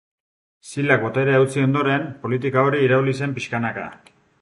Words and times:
Silak 0.69 1.03
boterea 1.03 1.43
utzi 1.45 1.63
ondoren, 1.65 2.09
politika 2.25 2.67
hori 2.71 2.83
irauli 2.89 3.19
zen 3.23 3.37
pixkanaka. 3.39 3.89